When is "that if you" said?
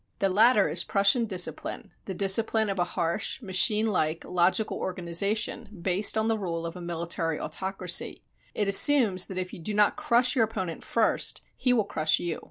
9.27-9.59